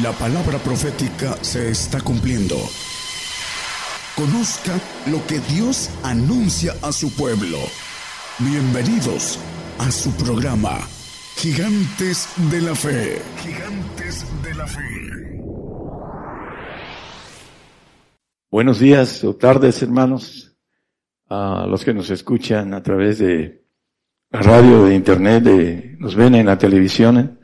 [0.00, 2.56] La palabra profética se está cumpliendo.
[4.16, 4.72] Conozca
[5.10, 7.58] lo que Dios anuncia a su pueblo.
[8.38, 9.38] Bienvenidos
[9.78, 10.78] a su programa,
[11.36, 13.20] Gigantes de la Fe.
[13.36, 14.80] Gigantes de la Fe.
[18.50, 20.56] Buenos días o tardes, hermanos,
[21.28, 23.66] a los que nos escuchan a través de
[24.30, 27.38] la radio, de internet, de, nos ven en la televisión,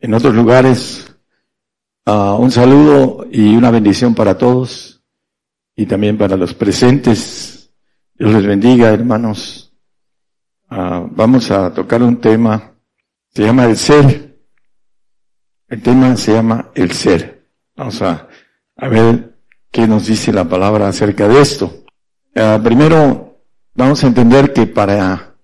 [0.00, 1.11] en otros lugares
[2.04, 5.00] Uh, un saludo y una bendición para todos
[5.76, 7.72] y también para los presentes.
[8.14, 9.72] Dios les bendiga, hermanos.
[10.68, 12.74] Uh, vamos a tocar un tema,
[13.32, 14.36] se llama el ser.
[15.68, 17.46] El tema se llama el ser.
[17.76, 18.26] Vamos a,
[18.76, 19.36] ver
[19.70, 21.84] qué nos dice la palabra acerca de esto.
[22.34, 23.38] Uh, primero,
[23.74, 25.36] vamos a entender que para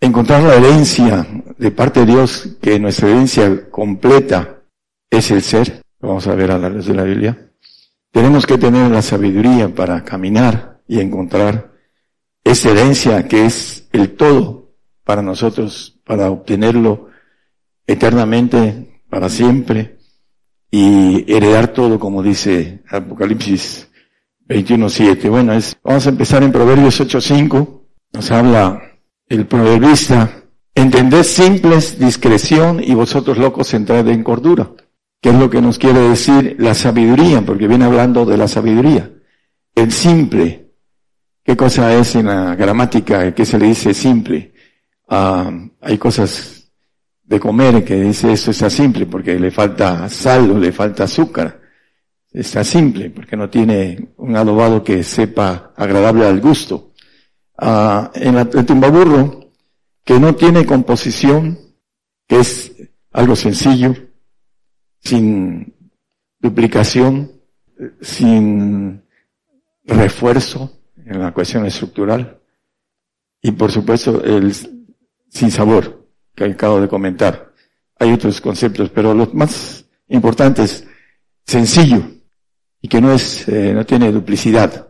[0.00, 1.24] encontrar la herencia
[1.56, 4.62] de parte de Dios, que nuestra herencia completa
[5.08, 7.50] es el ser, vamos a ver a la luz de la Biblia,
[8.10, 11.72] tenemos que tener la sabiduría para caminar y encontrar
[12.44, 17.08] esa herencia que es el todo para nosotros, para obtenerlo
[17.86, 19.98] eternamente, para siempre,
[20.70, 23.88] y heredar todo, como dice Apocalipsis
[24.48, 25.30] 21.7.
[25.30, 27.82] Bueno, es, vamos a empezar en Proverbios 8.5.
[28.12, 28.82] Nos habla
[29.28, 30.44] el proverbista,
[30.74, 34.70] entended simples discreción y vosotros locos entrad en cordura.
[35.22, 37.42] ¿Qué es lo que nos quiere decir la sabiduría?
[37.42, 39.08] Porque viene hablando de la sabiduría.
[39.72, 40.72] El simple.
[41.44, 44.52] ¿Qué cosa es en la gramática que se le dice simple?
[45.08, 45.48] Ah,
[45.80, 46.68] hay cosas
[47.22, 51.60] de comer que dice eso está simple porque le falta sal o le falta azúcar.
[52.32, 56.94] Está simple porque no tiene un adobado que sepa agradable al gusto.
[57.56, 59.52] Ah, en el tumbaburro,
[60.04, 61.56] que no tiene composición,
[62.26, 62.72] que es
[63.12, 63.94] algo sencillo,
[65.02, 65.74] sin
[66.38, 67.32] duplicación,
[68.00, 69.02] sin
[69.84, 72.40] refuerzo en la cuestión estructural
[73.40, 74.54] y por supuesto el
[75.28, 77.52] sin sabor que acabo de comentar.
[77.98, 80.86] Hay otros conceptos, pero los más importantes,
[81.44, 82.02] sencillo
[82.80, 84.88] y que no es, eh, no tiene duplicidad.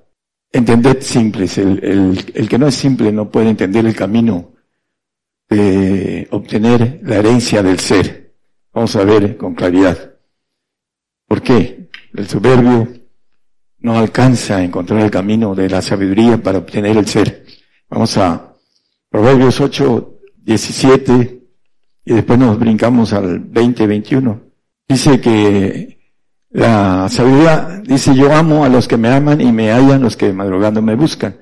[0.51, 1.57] Entended simples.
[1.59, 4.53] El, el, el que no es simple no puede entender el camino
[5.49, 8.22] de obtener la herencia del ser.
[8.73, 10.15] Vamos a ver con claridad.
[11.27, 11.89] ¿Por qué?
[12.15, 12.89] El soberbio
[13.81, 17.45] no alcanza a encontrar el camino de la sabiduría para obtener el ser.
[17.89, 18.55] Vamos a
[19.11, 21.43] Proverbios 8, 17
[22.05, 24.41] y después nos brincamos al 20, 21.
[24.89, 25.99] Dice que
[26.51, 30.33] la sabiduría dice yo amo a los que me aman y me hallan los que
[30.33, 31.37] madrugando me buscan.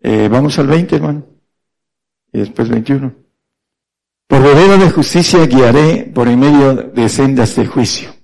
[0.00, 1.26] Eh, vamos al 20, hermano.
[2.32, 3.21] Y después 21.
[4.32, 8.14] Por vereda de justicia guiaré por en medio de sendas de juicio.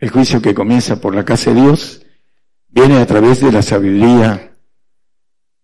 [0.00, 2.04] El juicio que comienza por la casa de Dios
[2.66, 4.56] viene a través de la sabiduría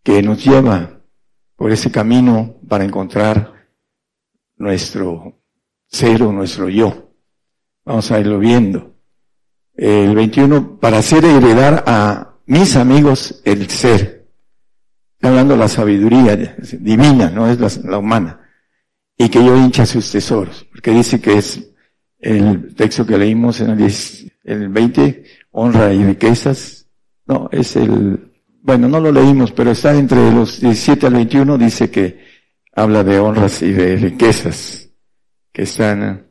[0.04, 1.00] que nos lleva
[1.56, 3.52] por ese camino para encontrar
[4.56, 5.42] nuestro
[5.88, 7.10] ser o nuestro yo.
[7.84, 8.94] Vamos a irlo viendo.
[9.74, 14.28] El 21, para hacer heredar a mis amigos el ser.
[15.14, 18.39] Está hablando de la sabiduría divina, no es la humana
[19.20, 21.60] y que yo hincha sus tesoros, porque dice que es
[22.20, 23.92] el texto que leímos en el,
[24.44, 26.86] el 20, honra y riquezas.
[27.26, 28.32] No, es el,
[28.62, 32.18] bueno, no lo leímos, pero está entre los 17 al 21, dice que
[32.74, 34.88] habla de honras y de riquezas,
[35.52, 36.26] que están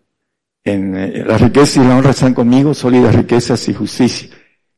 [0.63, 4.29] en, eh, la riqueza y la honra están conmigo, sólidas riquezas y justicia,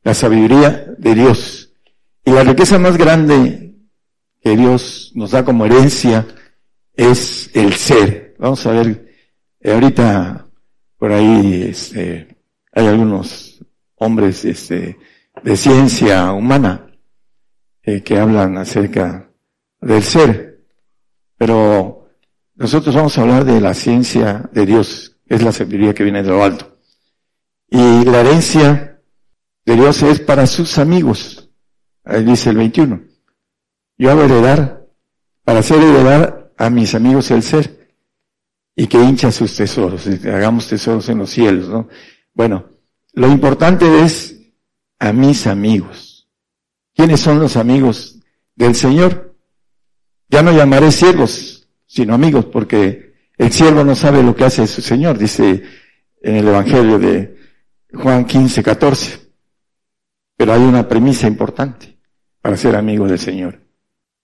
[0.04, 1.72] la sabiduría de Dios.
[2.26, 3.74] Y la riqueza más grande
[4.42, 6.26] que Dios nos da como herencia
[7.10, 8.34] es el ser.
[8.38, 9.14] Vamos a ver,
[9.60, 10.46] eh, ahorita
[10.96, 12.36] por ahí este,
[12.72, 13.64] hay algunos
[13.96, 14.98] hombres este,
[15.42, 16.86] de ciencia humana
[17.82, 19.28] eh, que hablan acerca
[19.80, 20.64] del ser,
[21.36, 22.08] pero
[22.54, 26.30] nosotros vamos a hablar de la ciencia de Dios, es la sabiduría que viene de
[26.30, 26.78] lo alto.
[27.68, 29.00] Y la herencia
[29.64, 31.50] de Dios es para sus amigos.
[32.04, 33.02] Ahí dice el 21.
[33.96, 34.86] Yo hago heredar,
[35.44, 37.88] para hacer heredar a mis amigos el ser
[38.74, 41.88] y que hincha sus tesoros, hagamos tesoros en los cielos, ¿no?
[42.32, 42.70] Bueno,
[43.12, 44.40] lo importante es
[44.98, 46.28] a mis amigos.
[46.94, 48.18] ¿Quiénes son los amigos
[48.54, 49.36] del Señor?
[50.28, 54.80] Ya no llamaré siervos, sino amigos, porque el siervo no sabe lo que hace su
[54.80, 55.62] Señor, dice
[56.22, 57.36] en el Evangelio de
[57.92, 59.20] Juan 15, 14.
[60.36, 61.98] Pero hay una premisa importante
[62.40, 63.60] para ser amigo del Señor.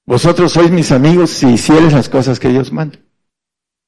[0.08, 2.98] Vosotros sois mis amigos si hicieres las cosas que Dios manda.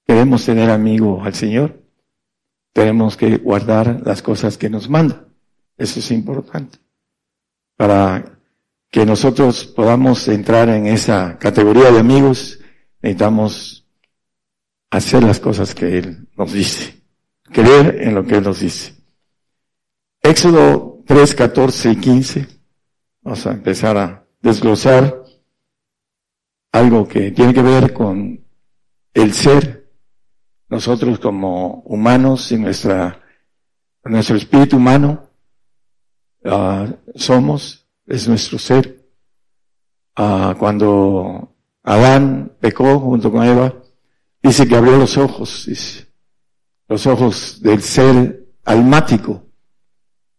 [0.06, 1.80] Queremos tener amigo al Señor.
[2.74, 5.24] tenemos que guardar las cosas que nos manda.
[5.78, 6.78] Eso es importante.
[7.74, 8.38] Para
[8.90, 12.60] que nosotros podamos entrar en esa categoría de amigos,
[13.00, 13.88] necesitamos
[14.90, 17.02] hacer las cosas que Él nos dice,
[17.44, 18.92] creer en lo que Él nos dice.
[20.20, 22.46] Éxodo 3, 14 y 15.
[23.22, 25.19] Vamos a empezar a desglosar
[26.72, 28.44] algo que tiene que ver con
[29.14, 29.90] el ser.
[30.68, 33.20] Nosotros como humanos y nuestra,
[34.04, 35.28] nuestro espíritu humano
[36.44, 36.86] uh,
[37.16, 39.08] somos, es nuestro ser.
[40.16, 43.74] Uh, cuando Adán pecó junto con Eva,
[44.42, 46.06] dice que abrió los ojos,
[46.88, 49.44] los ojos del ser almático.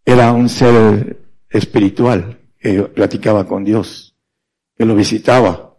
[0.05, 4.15] Era un ser espiritual que platicaba con Dios,
[4.77, 5.70] que lo visitaba.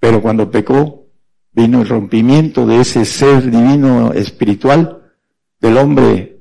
[0.00, 1.06] Pero cuando pecó,
[1.52, 5.12] vino el rompimiento de ese ser divino espiritual
[5.60, 6.40] del hombre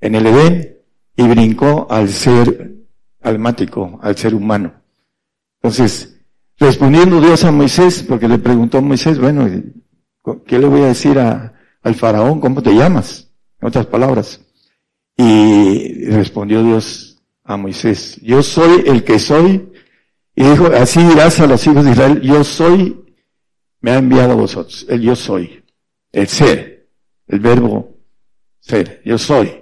[0.00, 0.76] en el Edén
[1.16, 2.74] y brincó al ser
[3.22, 4.74] almático, al ser humano.
[5.62, 6.20] Entonces,
[6.58, 9.46] respondiendo Dios a Moisés, porque le preguntó a Moisés, bueno,
[10.46, 12.40] ¿qué le voy a decir al faraón?
[12.40, 13.30] ¿Cómo te llamas?
[13.60, 14.40] En otras palabras.
[15.16, 19.69] Y respondió Dios a Moisés, yo soy el que soy.
[20.40, 23.04] Y dijo, así dirás a los hijos de Israel, yo soy,
[23.80, 25.62] me ha enviado a vosotros, el yo soy,
[26.12, 26.88] el ser,
[27.28, 27.98] el verbo
[28.60, 29.60] ser, yo soy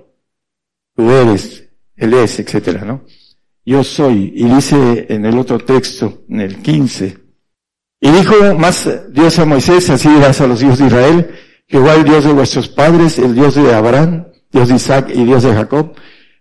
[0.99, 1.65] tú eres,
[1.95, 3.05] él es, etcétera, ¿no?
[3.65, 7.19] Yo soy, y dice en el otro texto, en el 15,
[8.01, 11.31] y dijo más Dios a Moisés, así dirás a los hijos de Israel,
[11.69, 15.45] Jehová el Dios de vuestros padres, el Dios de Abraham, Dios de Isaac y Dios
[15.45, 15.95] de Jacob,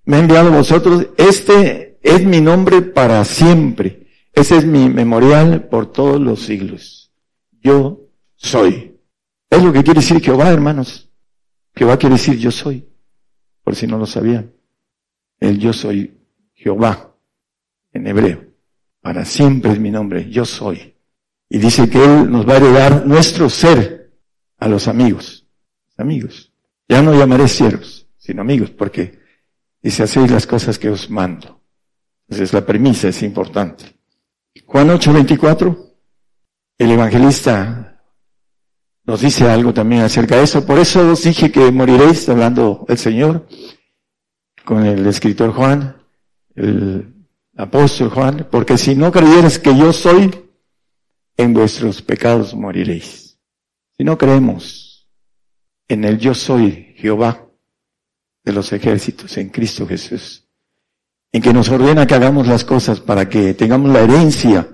[0.05, 4.06] me ha enviado a vosotros, este es mi nombre para siempre,
[4.39, 7.11] ese es mi memorial por todos los siglos.
[7.59, 8.01] Yo
[8.35, 8.95] soy.
[9.49, 11.09] Es lo que quiere decir Jehová, hermanos.
[11.75, 12.87] Jehová quiere decir yo soy
[13.63, 14.53] por si no lo sabían.
[15.39, 16.19] El yo soy
[16.53, 17.15] Jehová,
[17.91, 18.45] en hebreo.
[19.01, 20.95] Para siempre es mi nombre, yo soy.
[21.49, 24.13] Y dice que Él nos va a heredar nuestro ser
[24.59, 25.47] a los amigos.
[25.97, 26.53] Amigos.
[26.87, 29.19] Ya no llamaré siervos, sino amigos, porque
[29.81, 31.59] dice hacéis las cosas que os mando.
[32.27, 33.96] Entonces la premisa es importante.
[34.67, 35.95] Juan 8:24,
[36.77, 38.03] el evangelista
[39.05, 40.65] nos dice algo también acerca de eso.
[40.65, 43.47] Por eso os dije que moriréis, hablando el Señor,
[44.65, 45.95] con el escritor Juan,
[46.55, 47.15] el
[47.55, 50.31] apóstol Juan, porque si no creyeres que yo soy,
[51.37, 53.39] en vuestros pecados moriréis.
[53.97, 55.07] Si no creemos
[55.87, 57.47] en el yo soy Jehová
[58.43, 60.46] de los ejércitos, en Cristo Jesús,
[61.31, 64.67] en que nos ordena que hagamos las cosas para que tengamos la herencia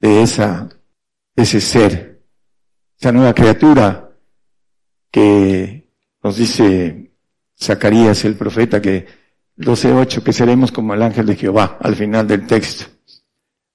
[0.00, 0.68] de esa,
[1.34, 2.22] ese ser,
[2.98, 4.10] esa nueva criatura
[5.10, 5.90] que
[6.22, 7.12] nos dice
[7.58, 9.06] Zacarías el profeta que
[9.56, 12.84] 12.8 que seremos como el ángel de Jehová al final del texto.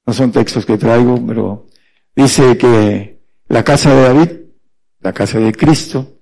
[0.06, 1.68] No son textos que traigo, pero
[2.16, 4.32] dice que la casa de David,
[5.00, 6.20] la casa de Cristo,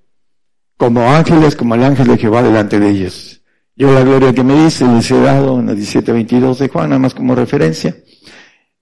[0.76, 3.39] como ángeles, como el ángel de Jehová delante de ellos.
[3.80, 6.98] Yo la gloria que me dice, les he dado en el 17.22 de Juan, nada
[6.98, 7.96] más como referencia,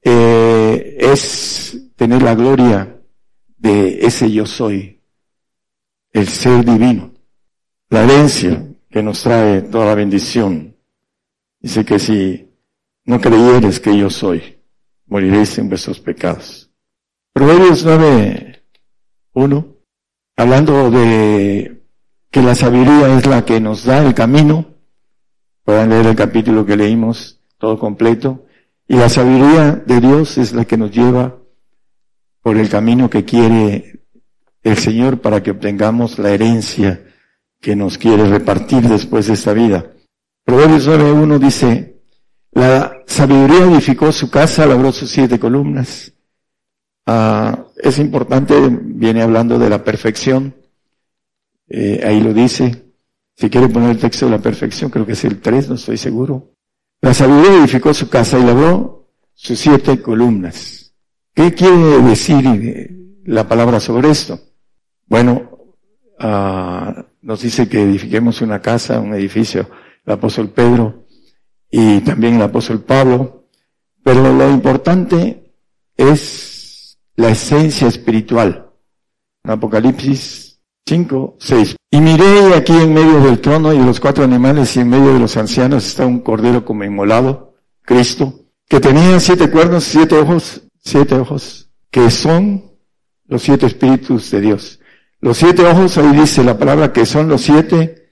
[0.03, 3.00] eh, es tener la gloria
[3.56, 5.00] de ese yo soy,
[6.11, 7.15] el ser divino,
[7.91, 10.76] la herencia que nos trae toda la bendición.
[11.61, 12.50] Dice que si
[13.05, 14.59] no creyeres que yo soy,
[15.07, 16.73] moriréis en vuestros pecados.
[17.33, 18.64] Proverbios 9,
[19.35, 19.76] 1,
[20.38, 21.85] hablando de
[22.33, 24.75] que la sabiduría es la que nos da el camino,
[25.68, 28.46] puedan leer el capítulo que leímos todo completo,
[28.88, 31.37] y la sabiduría de Dios es la que nos lleva
[32.40, 34.00] por el camino que quiere
[34.62, 37.04] el Señor para que obtengamos la herencia
[37.60, 39.92] que nos quiere repartir después de esta vida.
[40.42, 42.00] Proverbios 9.1 dice,
[42.52, 46.14] la sabiduría edificó su casa, labró sus siete columnas.
[47.04, 50.54] Ah, es importante, viene hablando de la perfección.
[51.68, 52.88] Eh, ahí lo dice.
[53.38, 55.97] Si quiere poner el texto de la perfección, creo que es el 3, no estoy
[55.97, 56.57] seguro.
[57.00, 60.92] La sabiduría edificó su casa y labró sus siete columnas.
[61.33, 64.40] ¿Qué quiere decir la palabra sobre esto?
[65.07, 65.50] Bueno,
[66.18, 69.71] uh, nos dice que edifiquemos una casa, un edificio,
[70.04, 71.07] el apóstol Pedro
[71.71, 73.50] y también el apóstol Pablo,
[74.02, 75.54] pero lo importante
[75.97, 78.68] es la esencia espiritual.
[79.45, 80.48] Apocalipsis
[80.88, 81.76] 5, 6.
[81.90, 85.12] Y miré aquí en medio del trono y de los cuatro animales y en medio
[85.14, 90.62] de los ancianos está un cordero como inmolado, Cristo, que tenía siete cuernos, siete ojos
[90.88, 92.73] siete ojos, que son
[93.26, 94.80] los siete espíritus de Dios.
[95.21, 98.11] Los siete ojos, ahí dice la palabra que son los siete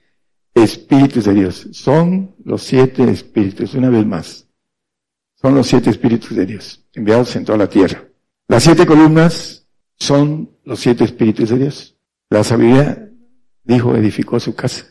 [0.53, 1.67] espíritus de Dios.
[1.71, 4.47] Son los siete espíritus, una vez más.
[5.35, 8.03] Son los siete espíritus de Dios, enviados en toda la tierra.
[8.47, 9.67] Las siete columnas
[9.97, 11.96] son los siete espíritus de Dios.
[12.29, 13.09] La sabiduría
[13.63, 14.85] dijo, edificó su casa,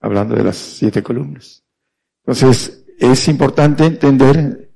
[0.00, 1.62] hablando de las siete columnas.
[2.26, 4.72] Entonces, es importante entender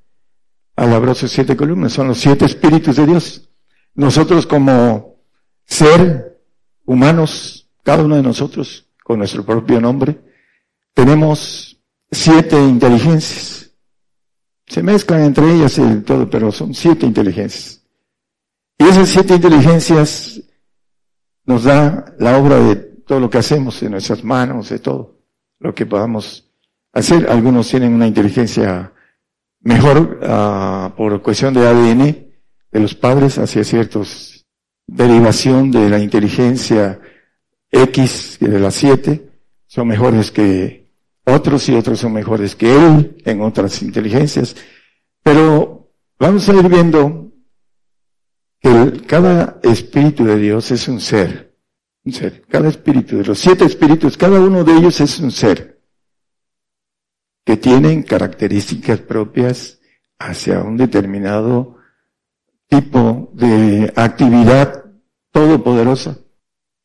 [0.75, 3.49] a sus siete columnas, son los siete espíritus de Dios.
[3.95, 5.17] Nosotros como
[5.65, 6.41] ser
[6.85, 10.19] humanos, cada uno de nosotros, con nuestro propio nombre,
[10.93, 11.81] tenemos
[12.11, 13.71] siete inteligencias.
[14.67, 17.83] Se mezclan entre ellas y todo, pero son siete inteligencias.
[18.77, 20.41] Y esas siete inteligencias
[21.49, 25.17] nos da la obra de todo lo que hacemos en nuestras manos, de todo
[25.57, 26.47] lo que podamos
[26.93, 27.27] hacer.
[27.27, 28.93] Algunos tienen una inteligencia
[29.61, 32.03] mejor uh, por cuestión de ADN
[32.71, 34.45] de los padres hacia ciertos
[34.85, 36.99] derivación de la inteligencia
[37.71, 39.31] X de las siete
[39.65, 40.93] son mejores que
[41.25, 44.55] otros y otros son mejores que él en otras inteligencias.
[45.23, 45.89] Pero
[46.19, 47.28] vamos a ir viendo
[49.05, 51.55] cada espíritu de Dios es un ser.
[52.03, 52.43] Un ser.
[52.47, 55.81] Cada espíritu de los siete espíritus, cada uno de ellos es un ser
[57.45, 59.79] que tienen características propias
[60.19, 61.77] hacia un determinado
[62.67, 64.85] tipo de actividad
[65.31, 66.19] todopoderosa,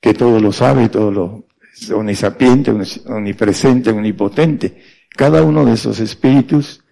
[0.01, 2.71] que todo lo sabe, todo lo es omnisapiente,
[3.07, 4.81] omnipresente, omnipotente.
[5.11, 6.85] Cada uno de esos espíritus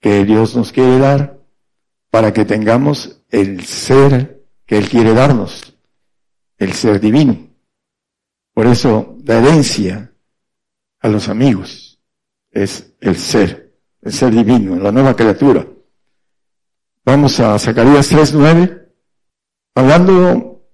[0.00, 1.40] que Dios nos quiere dar
[2.10, 5.76] para que tengamos el ser que Él quiere darnos,
[6.56, 7.48] el ser divino.
[8.52, 10.12] Por eso la herencia
[11.00, 12.00] a los amigos
[12.50, 15.66] es el ser, el ser divino, la nueva criatura.
[17.04, 18.86] Vamos a Zacarías 3.9.
[19.74, 20.66] Hablando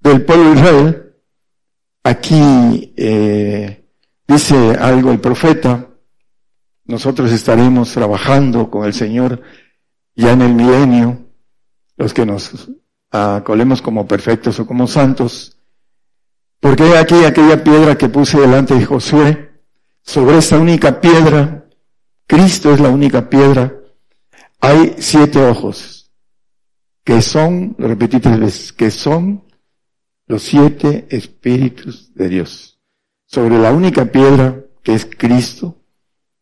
[0.00, 1.12] del pueblo de Israel,
[2.04, 3.88] aquí eh,
[4.28, 5.88] dice algo el profeta,
[6.84, 9.42] nosotros estaremos trabajando con el Señor
[10.14, 11.29] ya en el milenio,
[12.00, 12.70] los que nos
[13.10, 15.58] acolemos como perfectos o como santos,
[16.58, 19.50] porque aquí aquella piedra que puse delante de Josué,
[20.00, 21.66] sobre esta única piedra,
[22.26, 23.74] Cristo es la única piedra,
[24.60, 26.10] hay siete ojos,
[27.04, 29.44] que son, lo repetí tres veces, que son
[30.26, 32.80] los siete espíritus de Dios.
[33.26, 35.76] Sobre la única piedra, que es Cristo,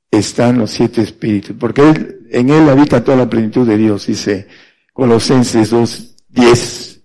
[0.08, 4.46] están los siete espíritus, porque en él habita toda la plenitud de Dios, dice
[4.98, 7.04] Colosenses 2, 10.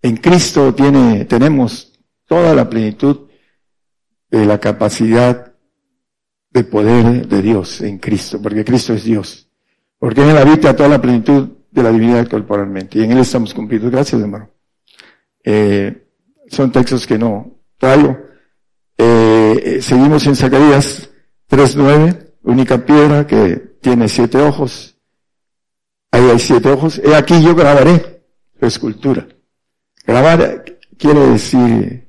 [0.00, 1.92] En Cristo tiene, tenemos
[2.24, 3.28] toda la plenitud
[4.30, 5.52] de la capacidad
[6.48, 9.50] de poder de Dios en Cristo, porque Cristo es Dios.
[9.98, 13.00] Porque en él habita toda la plenitud de la divinidad corporalmente.
[13.00, 13.90] Y en él estamos cumplidos.
[13.90, 14.48] Gracias, hermano.
[15.44, 16.08] Eh,
[16.48, 18.16] son textos que no traigo.
[18.96, 21.10] Eh, seguimos en Zacarías
[21.50, 24.95] 3.9, única piedra que tiene siete ojos.
[26.10, 26.98] Ahí hay siete ojos.
[26.98, 28.22] He aquí yo grabaré
[28.58, 29.26] su escultura.
[30.06, 30.64] Grabar
[30.98, 32.08] quiere decir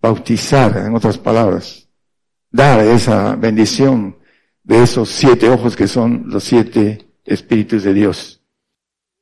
[0.00, 1.84] bautizar, en otras palabras
[2.54, 4.16] dar esa bendición
[4.62, 8.42] de esos siete ojos que son los siete espíritus de Dios.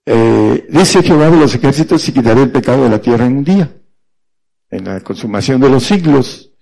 [0.04, 3.45] Eh, dice Jehová de los ejércitos y quitaré el pecado de la tierra en un
[3.45, 3.75] día.
[4.69, 6.52] En la consumación de los siglos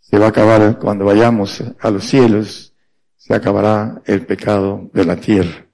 [0.00, 2.72] se va a acabar cuando vayamos a los cielos,
[3.16, 5.66] se acabará el pecado de la tierra.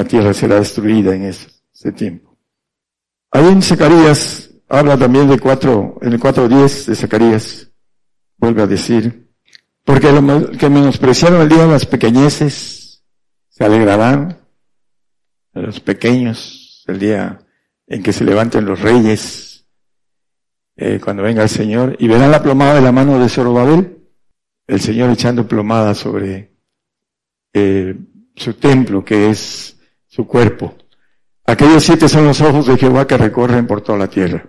[0.00, 2.34] La tierra será destruida en ese, tiempo.
[3.32, 7.70] Ahí en Zacarías habla también de cuatro, en el 4.10 de Zacarías,
[8.38, 9.28] vuelve a decir,
[9.84, 13.04] porque los que menospreciaron el día de las pequeñeces
[13.50, 14.38] se alegrarán.
[15.52, 17.38] Los pequeños, el día
[17.86, 19.66] en que se levanten los reyes,
[20.76, 23.98] eh, cuando venga el Señor, y verán la plomada de la mano de Zorobabel,
[24.66, 26.56] el Señor echando plomada sobre
[27.52, 27.98] eh,
[28.34, 29.76] su templo, que es
[30.10, 30.74] su cuerpo.
[31.46, 34.44] Aquellos siete son los ojos de Jehová que recorren por toda la tierra.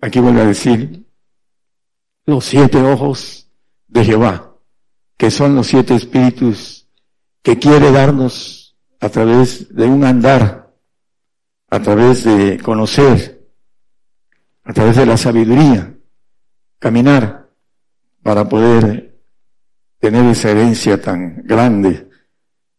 [0.00, 1.06] Aquí vuelve a decir,
[2.26, 3.48] los siete ojos
[3.86, 4.56] de Jehová,
[5.16, 6.88] que son los siete espíritus
[7.42, 10.74] que quiere darnos a través de un andar,
[11.70, 13.48] a través de conocer,
[14.64, 15.94] a través de la sabiduría,
[16.78, 17.50] caminar
[18.22, 19.22] para poder
[19.98, 22.08] tener esa herencia tan grande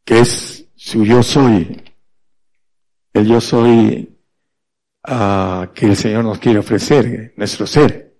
[0.04, 1.84] que es su yo soy,
[3.12, 4.18] el yo soy
[5.06, 8.18] uh, que el Señor nos quiere ofrecer, nuestro ser.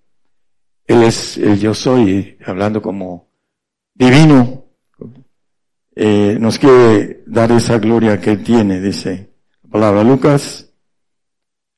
[0.86, 3.32] Él es el yo soy, hablando como
[3.94, 4.66] divino.
[5.96, 9.30] Eh, nos quiere dar esa gloria que Él tiene, dice
[9.64, 10.70] la palabra Lucas.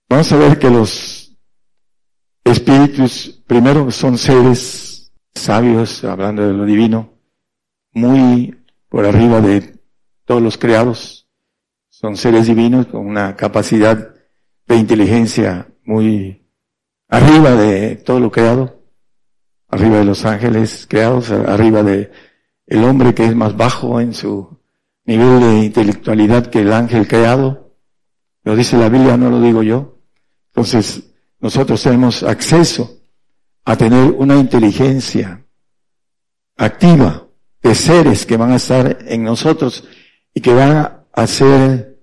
[0.09, 1.38] Vamos a ver que los
[2.43, 7.13] espíritus, primero son seres sabios, hablando de lo divino,
[7.93, 8.55] muy
[8.89, 9.79] por arriba de
[10.25, 11.27] todos los creados.
[11.89, 14.15] Son seres divinos con una capacidad
[14.67, 16.47] de inteligencia muy
[17.07, 18.81] arriba de todo lo creado,
[19.67, 22.11] arriba de los ángeles creados, arriba de
[22.67, 24.59] el hombre que es más bajo en su
[25.05, 27.75] nivel de intelectualidad que el ángel creado.
[28.43, 29.99] Lo dice la Biblia, no lo digo yo.
[30.47, 31.03] Entonces,
[31.39, 33.01] nosotros tenemos acceso
[33.65, 35.45] a tener una inteligencia
[36.57, 37.27] activa
[37.61, 39.83] de seres que van a estar en nosotros
[40.33, 42.00] y que van a hacer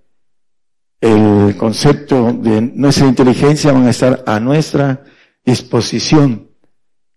[1.00, 5.04] el concepto de nuestra inteligencia, van a estar a nuestra
[5.44, 6.50] disposición,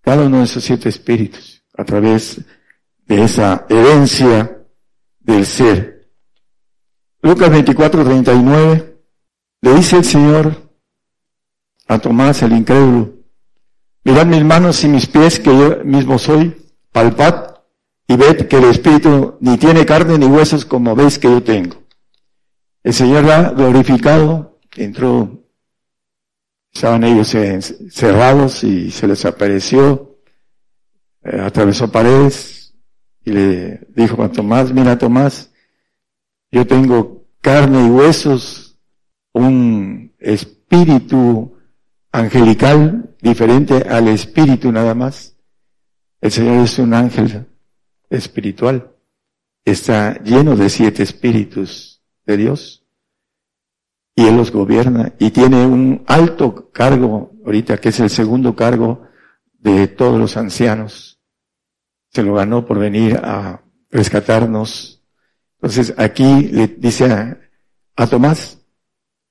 [0.02, 2.42] cada uno de esos siete espíritus, a través
[3.06, 4.66] de esa herencia
[5.20, 6.10] del ser.
[7.22, 8.98] Lucas 24, 39,
[9.62, 10.72] le dice el Señor
[11.88, 13.14] a Tomás el incrédulo,
[14.04, 16.56] mirad mis manos y mis pies que yo mismo soy,
[16.92, 17.51] palpad
[18.12, 21.78] y ved que el Espíritu ni tiene carne ni huesos como veis que yo tengo.
[22.84, 25.46] El Señor ha glorificado, entró,
[26.74, 27.34] estaban ellos
[27.90, 30.18] cerrados y se les apareció,
[31.24, 32.74] eh, atravesó paredes
[33.24, 35.52] y le dijo a Tomás, mira Tomás,
[36.52, 38.78] yo tengo carne y huesos,
[39.32, 41.56] un espíritu
[42.12, 45.38] angelical diferente al espíritu nada más.
[46.20, 47.51] El Señor es un ángel
[48.12, 48.92] espiritual.
[49.66, 52.86] Está lleno de siete espíritus de Dios.
[54.16, 59.08] Y Él los gobierna y tiene un alto cargo ahorita, que es el segundo cargo
[59.60, 61.20] de todos los ancianos.
[62.10, 65.02] Se lo ganó por venir a rescatarnos.
[65.56, 67.40] Entonces aquí le dice a,
[67.96, 68.60] a Tomás,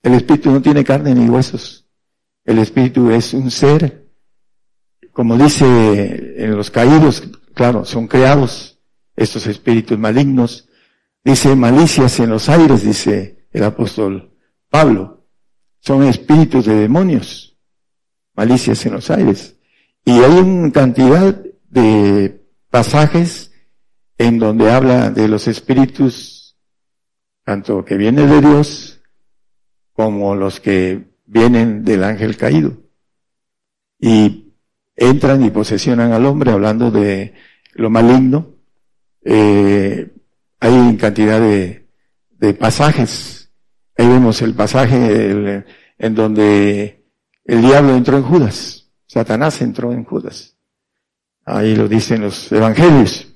[0.03, 1.87] el espíritu no tiene carne ni huesos.
[2.45, 4.09] El espíritu es un ser,
[5.13, 7.23] como dice en los caídos,
[7.55, 8.70] claro, son creados
[9.21, 10.69] estos espíritus malignos.
[11.23, 14.35] Dice malicias en los aires, dice el apóstol
[14.71, 15.27] Pablo.
[15.81, 17.59] Son espíritus de demonios,
[18.35, 19.57] malicias en los aires.
[20.05, 23.53] Y hay una cantidad de pasajes
[24.17, 26.57] en donde habla de los espíritus,
[27.45, 29.03] tanto que vienen de Dios
[29.93, 32.79] como los que vienen del ángel caído.
[33.99, 34.55] Y
[34.97, 37.35] entran y posesionan al hombre hablando de
[37.75, 38.60] lo maligno.
[39.25, 40.11] Eh,
[40.61, 41.87] hay cantidad de,
[42.39, 43.51] de, pasajes.
[43.97, 45.65] Ahí vemos el pasaje
[45.99, 47.05] en donde
[47.45, 48.91] el diablo entró en Judas.
[49.07, 50.57] Satanás entró en Judas.
[51.45, 53.27] Ahí lo dicen los evangelios.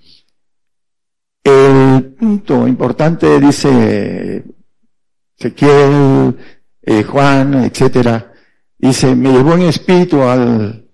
[1.43, 4.45] El punto importante dice
[5.39, 6.37] Ezequiel,
[6.81, 8.33] eh, Juan, etcétera,
[8.79, 10.89] dice, me llevó en espíritu al,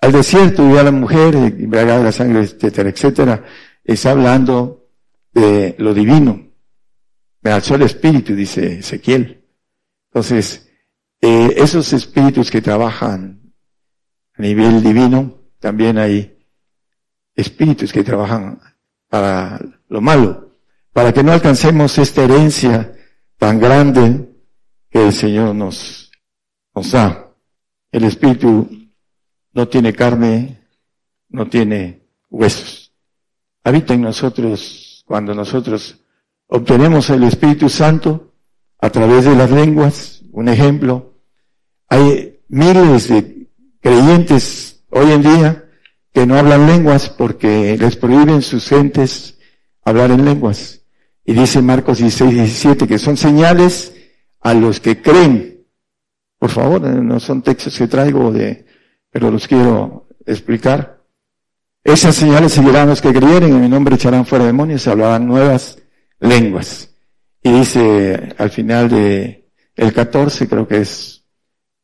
[0.00, 3.44] al desierto y a la mujer, embriagada de la sangre, etcétera, etcétera.
[3.88, 4.90] Está hablando
[5.32, 6.46] de lo divino.
[7.40, 9.46] Me alzó el espíritu, dice Ezequiel.
[10.10, 10.70] Entonces,
[11.22, 13.54] eh, esos espíritus que trabajan
[14.34, 16.38] a nivel divino, también hay
[17.34, 18.60] espíritus que trabajan
[19.08, 20.52] para lo malo,
[20.92, 22.94] para que no alcancemos esta herencia
[23.38, 24.28] tan grande
[24.90, 26.12] que el Señor nos,
[26.74, 27.32] nos da.
[27.90, 28.68] El Espíritu
[29.54, 30.62] no tiene carne,
[31.30, 32.77] no tiene huesos.
[33.64, 36.04] Habita en nosotros cuando nosotros
[36.46, 38.34] obtenemos el Espíritu Santo
[38.80, 40.22] a través de las lenguas.
[40.32, 41.14] Un ejemplo,
[41.88, 43.48] hay miles de
[43.80, 45.64] creyentes hoy en día
[46.12, 49.38] que no hablan lenguas porque les prohíben sus gentes
[49.84, 50.82] hablar en lenguas.
[51.24, 53.94] Y dice Marcos 16, 17 que son señales
[54.40, 55.66] a los que creen.
[56.38, 58.64] Por favor, no son textos que traigo de,
[59.10, 60.97] pero los quiero explicar.
[61.84, 65.78] Esas señales seguirán los que creyeren, en mi nombre echarán fuera demonios, se hablarán nuevas
[66.20, 66.90] lenguas.
[67.42, 71.24] Y dice al final de el 14, creo que es,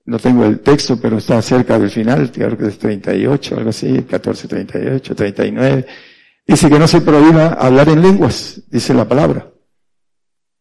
[0.04, 4.02] no tengo el texto, pero está cerca del final, creo que es 38, algo así,
[4.02, 5.87] 14, 38, 39.
[6.46, 9.48] Dice que no se prohíba hablar en lenguas, dice la palabra.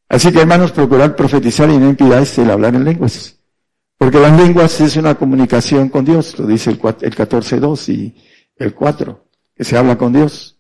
[0.08, 3.40] Así que hermanos, procurad profetizar y no impidáis el hablar en lenguas.
[3.98, 8.16] Porque las lenguas es una comunicación con Dios, lo dice el, el 14.2 y
[8.56, 10.60] el 4, que se habla con Dios.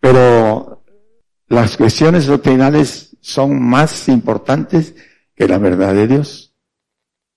[0.00, 0.84] Pero
[1.48, 4.94] las cuestiones doctrinales son más importantes
[5.34, 6.54] que la verdad de Dios.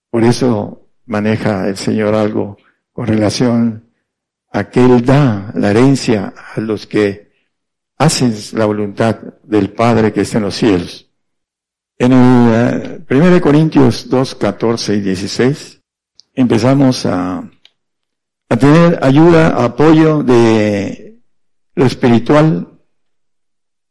[0.10, 2.58] Por eso maneja el Señor algo
[2.92, 3.92] con relación
[4.52, 7.32] a que Él da la herencia a los que
[7.98, 11.10] hacen la voluntad del Padre que está en los cielos.
[11.98, 15.82] En el 1 eh, Corintios 2, 14 y 16
[16.36, 17.50] empezamos a,
[18.50, 21.22] a tener ayuda, apoyo de
[21.76, 22.80] lo espiritual.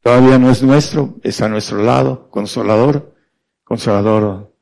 [0.03, 3.15] Todavía no es nuestro, está a nuestro lado, consolador,
[3.65, 4.55] consolador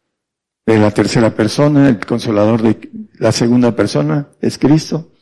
[0.66, 5.12] de la tercera persona, el consolador de la segunda persona es Cristo.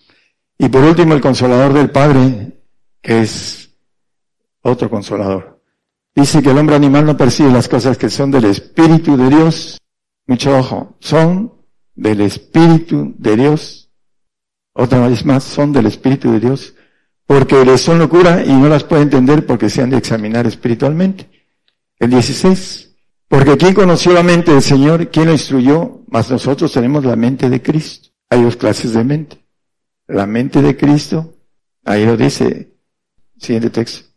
[0.59, 2.63] Y por último, el consolador del Padre,
[3.01, 3.75] que es
[4.63, 5.61] otro consolador.
[6.15, 9.79] Dice que el hombre animal no percibe las cosas que son del Espíritu de Dios.
[10.27, 11.53] Mucho ojo, son
[11.95, 13.82] del Espíritu de Dios.
[14.75, 16.75] Otra vez más, son del Espíritu de Dios.
[17.27, 21.31] Porque les son locura y no las puede entender porque se han de examinar espiritualmente.
[21.99, 22.95] El 16.
[23.29, 25.09] Porque ¿quién conoció la mente del Señor?
[25.11, 26.03] ¿Quién lo instruyó?
[26.09, 28.11] Mas nosotros tenemos la mente de Cristo.
[28.29, 29.43] Hay dos clases de mente.
[30.09, 31.37] La mente de Cristo,
[31.85, 32.75] ahí lo dice,
[33.39, 34.09] siguiente texto.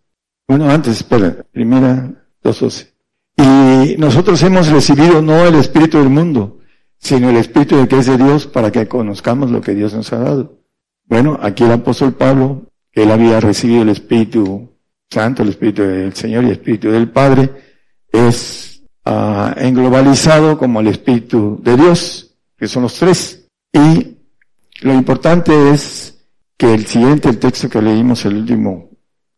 [0.47, 2.11] Bueno, antes, espera, primera
[2.43, 2.91] 2.12.
[3.37, 6.59] Y nosotros hemos recibido no el Espíritu del mundo,
[7.05, 10.11] sino el Espíritu de que es de Dios para que conozcamos lo que Dios nos
[10.11, 10.57] ha dado.
[11.05, 14.75] Bueno, aquí el apóstol Pablo, él había recibido el Espíritu
[15.07, 17.51] Santo, el Espíritu del Señor y el Espíritu del Padre,
[18.11, 23.49] es uh, englobalizado como el Espíritu de Dios, que son los tres.
[23.71, 24.17] Y
[24.81, 28.89] lo importante es que el siguiente, el texto que leímos, el último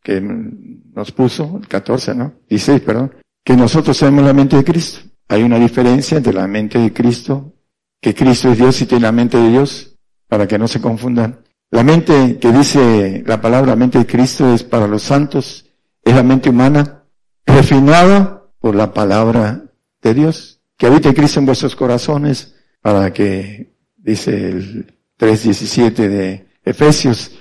[0.02, 2.34] que nos puso, el 14, ¿no?
[2.48, 5.02] 16, perdón, que nosotros tenemos la mente de Cristo.
[5.28, 7.56] Hay una diferencia entre la mente de Cristo,
[8.02, 9.96] que Cristo es Dios y tiene la mente de Dios,
[10.28, 11.40] para que no se confundan.
[11.72, 15.66] La mente que dice la palabra mente de Cristo es para los santos,
[16.04, 17.04] es la mente humana,
[17.46, 19.64] refinada por la palabra
[20.02, 20.62] de Dios.
[20.78, 27.32] Que habite Cristo en vuestros corazones para que, dice el 3.17 de Efesios,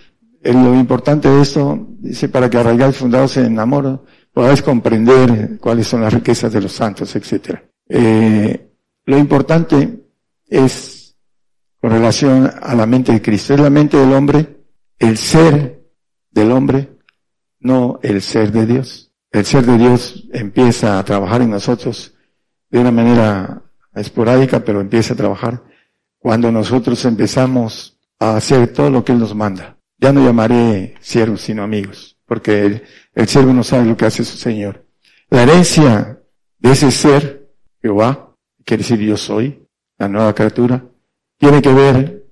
[0.43, 6.03] lo importante de esto, dice, para que arraigáis fundados en amor, podáis comprender cuáles son
[6.03, 7.59] las riquezas de los santos, etc.
[7.89, 8.71] Eh,
[9.05, 10.06] lo importante
[10.47, 11.17] es
[11.81, 13.55] con relación a la mente de Cristo.
[13.55, 14.65] Es la mente del hombre,
[14.99, 15.85] el ser
[16.31, 16.97] del hombre,
[17.61, 19.07] no el ser de Dios
[19.37, 22.15] el ser de Dios empieza a trabajar en nosotros
[22.71, 23.63] de una manera
[23.95, 25.63] esporádica, pero empieza a trabajar
[26.19, 29.77] cuando nosotros empezamos a hacer todo lo que Él nos manda.
[29.99, 32.83] Ya no llamaré siervos, sino amigos, porque el,
[33.15, 34.87] el siervo no sabe lo que hace su Señor.
[35.29, 36.19] La herencia
[36.59, 37.51] de ese ser,
[37.83, 39.66] Jehová, quiere decir yo soy,
[39.99, 40.85] la nueva criatura,
[41.39, 42.27] tiene que ver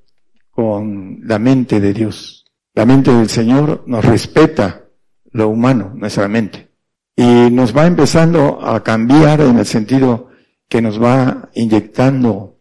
[0.50, 2.44] con la mente de Dios.
[2.74, 4.85] La mente del Señor nos respeta
[5.33, 6.74] lo humano, nuestra mente
[7.16, 10.29] y nos va empezando a cambiar en el sentido
[10.68, 12.59] que nos va inyectando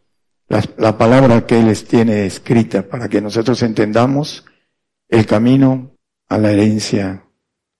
[0.47, 4.45] la, palabra que Él les tiene escrita para que nosotros entendamos
[5.09, 5.95] el camino
[6.29, 7.25] a la herencia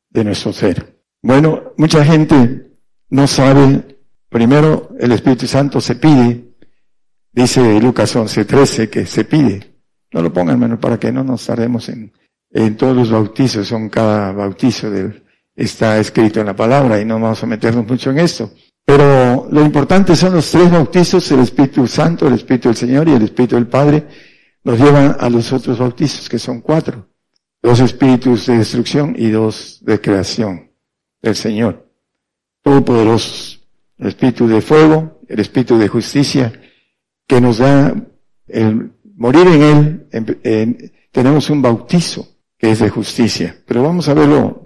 [0.09, 0.99] de nuestro ser.
[1.21, 2.71] Bueno, mucha gente
[3.09, 6.52] no sabe, primero el Espíritu Santo se pide,
[7.33, 9.73] dice Lucas 11:13 que se pide.
[10.11, 12.13] No lo pongan, hermano, para que no nos tardemos en,
[12.51, 15.23] en todos los bautizos, son cada bautizo del,
[15.55, 18.51] está escrito en la palabra y no vamos a meternos mucho en esto.
[18.85, 23.13] Pero lo importante son los tres bautizos, el Espíritu Santo, el Espíritu del Señor y
[23.13, 24.07] el Espíritu del Padre,
[24.63, 27.07] nos llevan a los otros bautizos, que son cuatro.
[27.61, 30.71] Dos espíritus de destrucción y dos de creación
[31.21, 31.89] del Señor.
[32.61, 33.61] Todopoderosos.
[33.97, 36.51] El Espíritu de fuego, el Espíritu de justicia,
[37.27, 37.95] que nos da
[38.47, 40.07] el morir en
[40.41, 40.91] Él.
[41.11, 43.55] tenemos un bautizo que es de justicia.
[43.65, 44.63] Pero vamos a verlo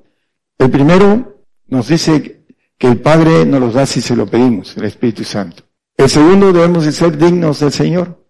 [0.58, 2.46] el primero nos dice
[2.78, 5.64] que el Padre nos los da si se lo pedimos, el Espíritu Santo.
[5.96, 8.24] El segundo debemos de ser dignos del Señor,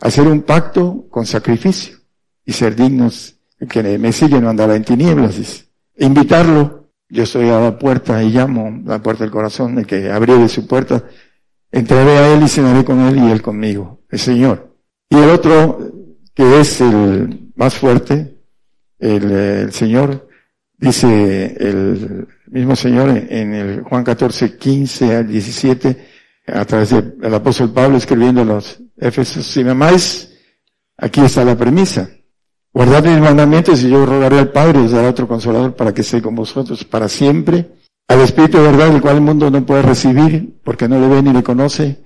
[0.00, 1.96] hacer un pacto con sacrificio
[2.44, 3.34] y ser dignos.
[3.70, 5.64] Que me sigue no andará en tinieblas, dice.
[5.96, 10.48] Invitarlo, yo estoy a la puerta y llamo, la puerta del corazón, el que de
[10.48, 11.04] su puerta,
[11.70, 14.76] entraré a él y cenaré con él y él conmigo, el Señor.
[15.10, 15.78] Y el otro,
[16.34, 18.38] que es el más fuerte,
[18.98, 20.26] el, el Señor,
[20.78, 26.06] Dice el mismo Señor en el Juan 14, 15 al 17,
[26.48, 29.72] a través del apóstol Pablo escribiendo los Éfesos, si me
[30.98, 32.10] aquí está la premisa.
[32.72, 36.02] Guardad mis mandamientos y yo rogaré al Padre y os dará otro consolador para que
[36.02, 37.70] esté con vosotros para siempre.
[38.08, 41.22] Al Espíritu de verdad, el cual el mundo no puede recibir porque no le ve
[41.22, 42.04] ni le conoce,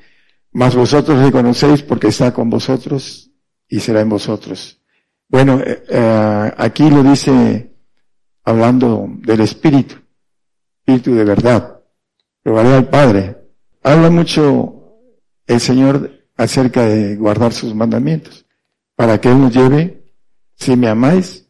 [0.52, 3.30] mas vosotros le conocéis porque está con vosotros
[3.68, 4.80] y será en vosotros.
[5.28, 7.70] Bueno, eh, eh, aquí lo dice
[8.44, 9.96] hablando del Espíritu,
[10.78, 11.80] Espíritu de verdad.
[12.42, 13.36] Rogaré al Padre.
[13.82, 14.80] Habla mucho
[15.46, 18.46] el Señor acerca de guardar sus mandamientos,
[18.96, 20.04] para que Él nos lleve,
[20.54, 21.46] si me amáis,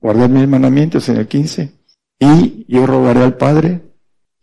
[0.00, 1.72] guardad mis mandamientos en el 15,
[2.18, 3.80] y yo rogaré al Padre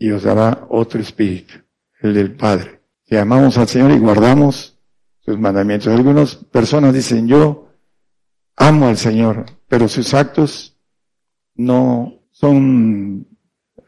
[0.01, 1.53] y os dará otro Espíritu,
[2.01, 2.81] el del Padre.
[3.03, 4.75] Si amamos al Señor y guardamos
[5.19, 5.93] sus mandamientos.
[5.93, 7.67] Algunas personas dicen, yo
[8.55, 10.75] amo al Señor, pero sus actos
[11.53, 13.27] no son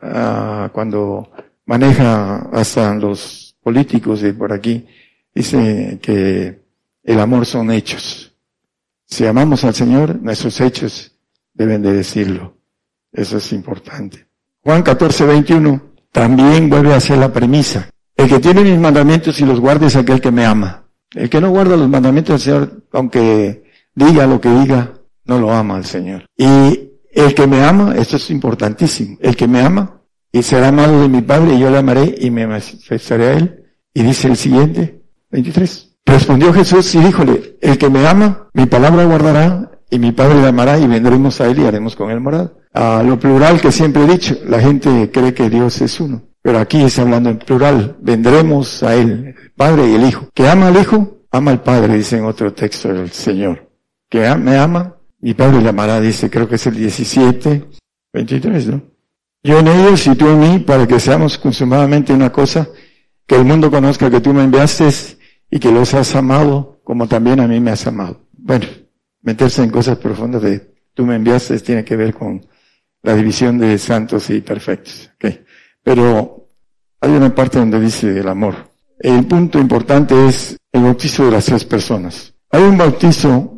[0.03, 1.31] ah, cuando
[1.65, 4.85] maneja hasta los políticos de por aquí,
[5.33, 6.63] dice que
[7.01, 8.37] el amor son hechos.
[9.03, 11.17] Si amamos al Señor, nuestros hechos
[11.55, 12.55] deben de decirlo.
[13.11, 14.27] Eso es importante.
[14.61, 17.89] Juan 14, 21 también vuelve a ser la premisa.
[18.15, 20.85] El que tiene mis mandamientos y los guarda es aquel que me ama.
[21.13, 24.93] El que no guarda los mandamientos del Señor, aunque diga lo que diga,
[25.25, 26.25] no lo ama al Señor.
[26.37, 31.01] Y el que me ama, esto es importantísimo, el que me ama y será amado
[31.01, 33.63] de mi Padre y yo le amaré y me manifestaré a él.
[33.93, 35.97] Y dice el siguiente, 23.
[36.05, 40.47] Respondió Jesús y díjole, el que me ama, mi palabra guardará y mi Padre le
[40.47, 42.51] amará y vendremos a él y haremos con él morada.
[42.73, 46.23] A lo plural que siempre he dicho, la gente cree que Dios es uno.
[46.41, 50.29] Pero aquí está hablando en plural, vendremos a él, el Padre y el Hijo.
[50.33, 53.69] Que ama al Hijo, ama al Padre, dice en otro texto del Señor.
[54.09, 57.63] Que me ama, mi Padre le amará, dice, creo que es el 17,
[58.11, 58.81] 23, ¿no?
[59.43, 62.67] Yo en ellos y tú en mí, para que seamos consumadamente una cosa,
[63.27, 64.89] que el mundo conozca que tú me enviaste
[65.51, 68.25] y que los has amado como también a mí me has amado.
[68.31, 68.65] Bueno,
[69.23, 72.45] meterse en cosas profundas de tú me enviaste tiene que ver con
[73.01, 75.11] la división de santos y perfectos.
[75.15, 75.43] Okay.
[75.81, 76.47] Pero
[77.01, 78.55] hay una parte donde dice el amor.
[78.99, 82.33] El punto importante es el bautizo de las tres personas.
[82.51, 83.57] Hay un bautizo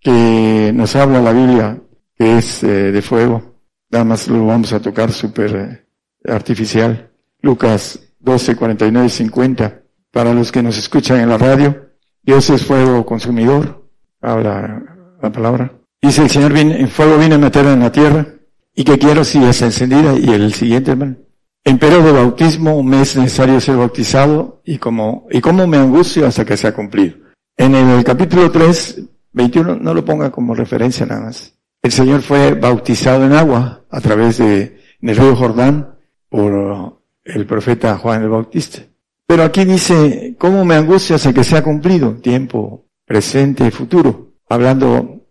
[0.00, 1.80] que nos habla la Biblia
[2.16, 3.50] que es eh, de fuego,
[3.90, 7.10] Nada más lo vamos a tocar súper eh, artificial.
[7.40, 9.82] Lucas 12, 49 y 50.
[10.12, 11.90] Para los que nos escuchan en la radio,
[12.22, 13.88] Dios es fuego consumidor.
[14.20, 15.72] Habla la palabra.
[16.00, 18.26] Dice el Señor, en fuego viene a meter en la tierra.
[18.74, 20.14] ¿Y qué quiero si es encendida?
[20.14, 21.16] Y el siguiente, hermano.
[21.62, 26.44] Empero de bautismo me es necesario ser bautizado y como, y como me angustio hasta
[26.44, 27.16] que sea cumplido.
[27.56, 29.02] En el capítulo 3,
[29.32, 31.54] 21, no lo ponga como referencia nada más.
[31.82, 35.98] El Señor fue bautizado en agua a través de, en el río Jordán
[36.30, 38.80] por el profeta Juan el Bautista.
[39.26, 42.14] Pero aquí dice, ¿cómo me angustia hasta que sea cumplido?
[42.14, 44.29] Tiempo presente y futuro.
[44.50, 45.28] Hablando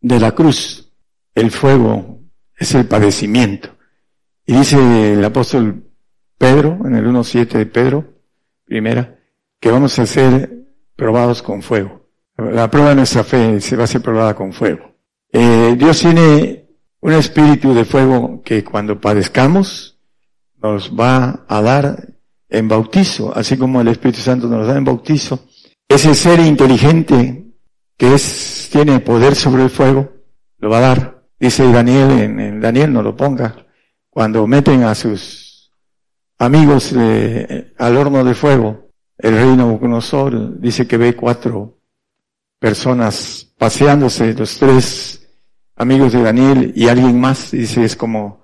[0.00, 0.92] de la cruz,
[1.34, 2.20] el fuego
[2.56, 3.76] es el padecimiento.
[4.46, 5.90] Y dice el apóstol
[6.38, 8.14] Pedro, en el 1.7 de Pedro,
[8.64, 9.18] primera,
[9.58, 12.08] que vamos a ser probados con fuego.
[12.36, 14.94] La prueba de nuestra fe se va a ser probada con fuego.
[15.32, 16.68] Eh, Dios tiene
[17.00, 19.98] un espíritu de fuego que cuando padezcamos
[20.62, 22.14] nos va a dar
[22.48, 25.48] en bautizo, así como el Espíritu Santo nos da en bautizo.
[25.88, 27.50] Ese ser inteligente
[28.00, 30.12] que es, tiene poder sobre el fuego,
[30.58, 31.22] lo va a dar.
[31.38, 33.66] Dice Daniel, en, Daniel no lo ponga,
[34.08, 35.72] cuando meten a sus
[36.38, 41.78] amigos al horno de fuego, el rey Nabucodonosor dice que ve cuatro
[42.58, 45.28] personas paseándose, los tres
[45.76, 48.42] amigos de Daniel y alguien más, dice, es como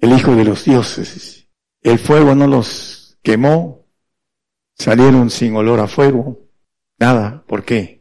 [0.00, 1.48] el hijo de los dioses.
[1.82, 3.86] El fuego no los quemó,
[4.74, 6.48] salieron sin olor a fuego,
[6.98, 7.44] nada.
[7.46, 7.95] ¿Por qué?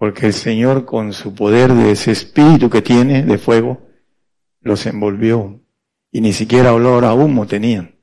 [0.00, 3.82] Porque el Señor con su poder de ese espíritu que tiene de fuego,
[4.62, 5.60] los envolvió
[6.10, 7.96] y ni siquiera olor a humo tenían.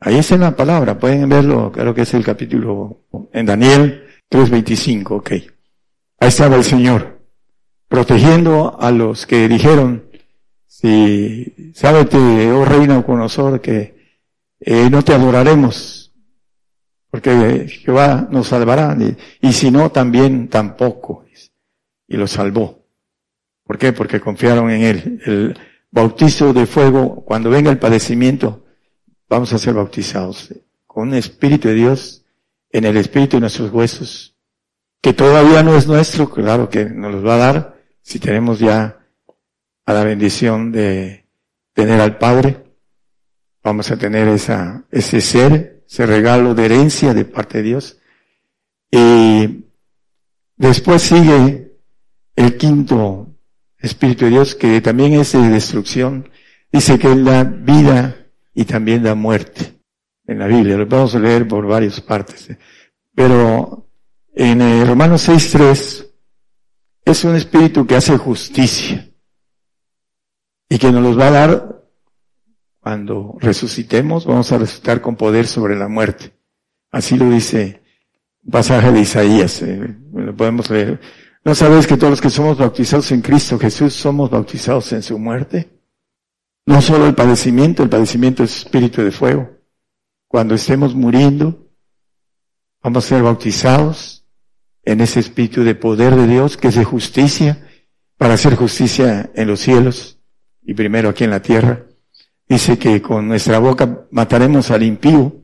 [0.00, 3.02] Ahí está la palabra, pueden verlo, creo que es el capítulo
[3.34, 5.30] en Daniel 3.25, ok.
[5.32, 7.20] Ahí estaba el Señor
[7.88, 10.06] protegiendo a los que dijeron,
[10.66, 14.16] si sábete, oh reina nosotros que
[14.60, 16.05] eh, no te adoraremos,
[17.10, 18.96] porque Jehová nos salvará,
[19.40, 21.24] y, si no, también tampoco.
[22.08, 22.86] Y lo salvó.
[23.64, 23.92] ¿Por qué?
[23.92, 25.22] Porque confiaron en Él.
[25.26, 25.58] El
[25.90, 28.64] bautizo de fuego, cuando venga el padecimiento,
[29.28, 30.54] vamos a ser bautizados
[30.86, 32.24] con un Espíritu de Dios
[32.70, 34.36] en el Espíritu de nuestros huesos,
[35.00, 39.00] que todavía no es nuestro, claro que nos los va a dar, si tenemos ya
[39.84, 41.26] a la bendición de
[41.72, 42.64] tener al Padre,
[43.62, 47.98] vamos a tener esa, ese ser, ese regalo de herencia de parte de Dios.
[48.90, 49.64] Y
[50.56, 51.78] después sigue
[52.34, 53.28] el quinto
[53.78, 56.30] Espíritu de Dios, que también es de destrucción.
[56.72, 59.80] Dice que Él da vida y también da muerte
[60.26, 60.76] en la Biblia.
[60.76, 62.48] Lo vamos a leer por varias partes.
[63.14, 63.88] Pero
[64.34, 66.06] en Romanos 6.3
[67.04, 69.08] es un espíritu que hace justicia
[70.68, 71.75] y que nos los va a dar
[72.86, 76.36] cuando resucitemos, vamos a resucitar con poder sobre la muerte.
[76.92, 77.82] Así lo dice
[78.44, 81.00] un pasaje de Isaías, eh, lo podemos leer.
[81.44, 85.18] ¿No sabéis que todos los que somos bautizados en Cristo Jesús somos bautizados en su
[85.18, 85.68] muerte?
[86.64, 89.50] No solo el padecimiento, el padecimiento es espíritu de fuego.
[90.28, 91.68] Cuando estemos muriendo,
[92.84, 94.24] vamos a ser bautizados
[94.84, 97.66] en ese espíritu de poder de Dios, que es de justicia
[98.16, 100.20] para hacer justicia en los cielos
[100.62, 101.85] y primero aquí en la tierra.
[102.48, 105.34] Dice que con nuestra boca mataremos al impío,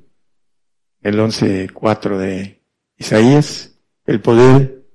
[1.01, 2.63] el 11.4 de
[2.97, 3.73] Isaías,
[4.07, 4.87] el poder,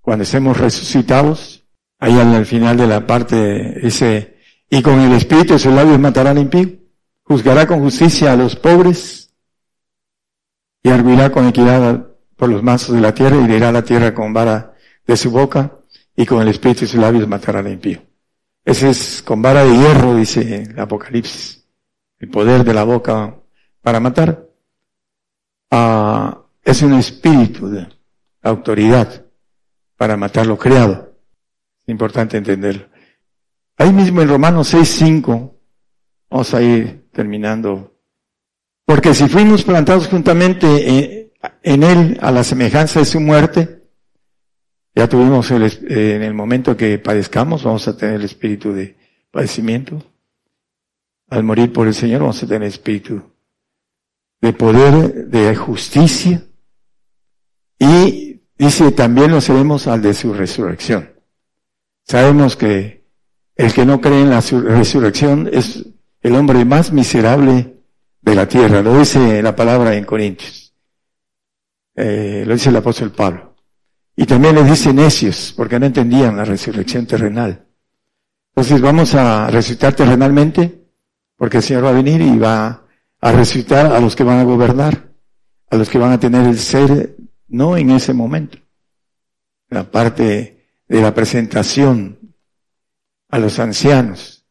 [0.00, 1.64] cuando estemos resucitados,
[1.98, 6.30] ahí al final de la parte ese, y con el espíritu de sus labios matará
[6.30, 6.68] al impío,
[7.22, 9.32] juzgará con justicia a los pobres
[10.82, 14.32] y arguirá con equidad por los mansos de la tierra y dirá la tierra con
[14.32, 14.74] vara
[15.06, 15.72] de su boca
[16.16, 18.05] y con el espíritu de sus labios matará al impío.
[18.66, 21.64] Ese es con vara de hierro, dice el Apocalipsis,
[22.18, 23.40] el poder de la boca
[23.80, 24.44] para matar.
[25.70, 27.86] Ah, es un espíritu de
[28.42, 29.24] autoridad
[29.96, 31.16] para matar lo creado.
[31.82, 32.88] Es importante entenderlo.
[33.76, 35.54] Ahí mismo en Romanos 6.5,
[36.28, 37.96] vamos a ir terminando.
[38.84, 41.30] Porque si fuimos plantados juntamente
[41.62, 43.75] en Él a la semejanza de su muerte,
[44.96, 48.96] ya tuvimos el, en el momento que padezcamos, vamos a tener el espíritu de
[49.30, 50.02] padecimiento.
[51.28, 53.22] Al morir por el Señor vamos a tener el espíritu
[54.40, 56.42] de poder, de justicia.
[57.78, 61.10] Y dice, también lo seremos al de su resurrección.
[62.04, 63.04] Sabemos que
[63.54, 65.84] el que no cree en la resurrección es
[66.22, 67.82] el hombre más miserable
[68.22, 68.80] de la tierra.
[68.80, 70.74] Lo dice la palabra en Corintios.
[71.94, 73.55] Eh, lo dice el apóstol Pablo.
[74.16, 77.66] Y también le dice necios, porque no entendían la resurrección terrenal.
[78.54, 80.86] Entonces vamos a resucitar terrenalmente,
[81.36, 82.86] porque el Señor va a venir y va
[83.20, 85.12] a resucitar a los que van a gobernar,
[85.70, 87.14] a los que van a tener el ser,
[87.48, 88.56] no en ese momento.
[89.68, 92.34] La parte de la presentación
[93.28, 94.46] a los ancianos,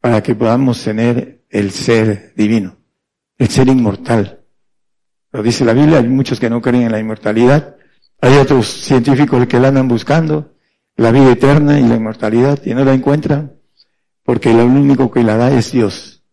[0.00, 2.76] para que podamos tener el ser divino,
[3.38, 4.44] el ser inmortal.
[5.32, 7.77] Lo dice la Biblia, hay muchos que no creen en la inmortalidad,
[8.20, 10.54] hay otros científicos que la andan buscando,
[10.96, 13.58] la vida eterna y la inmortalidad, y no la encuentran,
[14.24, 16.24] porque lo único que la da es Dios,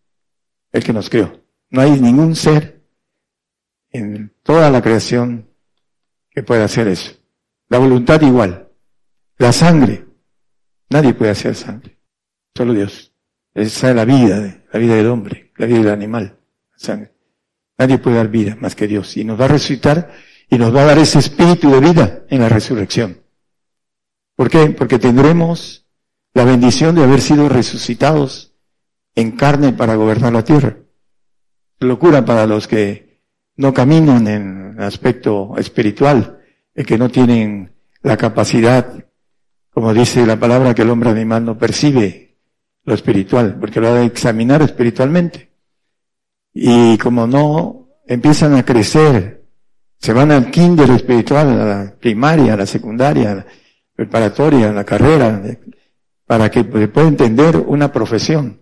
[0.71, 1.43] el que nos creó.
[1.69, 2.83] No hay ningún ser
[3.91, 5.49] en toda la creación
[6.29, 7.13] que pueda hacer eso.
[7.69, 8.69] La voluntad igual.
[9.37, 10.05] La sangre.
[10.89, 11.99] Nadie puede hacer sangre.
[12.55, 13.13] Solo Dios.
[13.53, 16.39] Esa es la vida, la vida del hombre, la vida del animal.
[16.71, 17.13] La sangre.
[17.77, 19.15] Nadie puede dar vida más que Dios.
[19.17, 20.13] Y nos va a resucitar
[20.49, 23.21] y nos va a dar ese espíritu de vida en la resurrección.
[24.35, 24.69] ¿Por qué?
[24.71, 25.87] Porque tendremos
[26.33, 28.53] la bendición de haber sido resucitados
[29.15, 30.77] en carne para gobernar la tierra
[31.79, 33.21] locura para los que
[33.57, 36.39] no caminan en el aspecto espiritual,
[36.75, 39.05] y que no tienen la capacidad,
[39.69, 42.37] como dice la palabra, que el hombre animal no percibe
[42.83, 45.51] lo espiritual, porque lo ha de examinar espiritualmente.
[46.53, 49.34] Y como no empiezan a crecer,
[49.99, 53.45] se van al kinder espiritual, a la primaria, a la secundaria, a la
[53.95, 55.41] preparatoria, a la carrera,
[56.25, 58.61] para que pueda entender una profesión.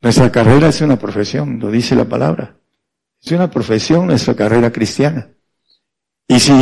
[0.00, 2.56] Nuestra carrera es una profesión, lo dice la palabra.
[3.22, 5.28] Es una profesión nuestra carrera cristiana.
[6.26, 6.52] Y si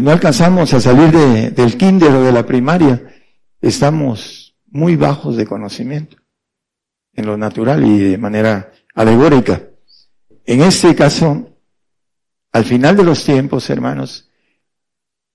[0.00, 3.02] no alcanzamos a salir de, del kinder o de la primaria,
[3.60, 6.18] estamos muy bajos de conocimiento
[7.14, 9.62] en lo natural y de manera alegórica.
[10.44, 11.55] En este caso,
[12.56, 14.30] al final de los tiempos, hermanos,